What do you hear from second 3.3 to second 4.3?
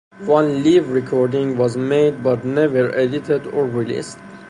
or released.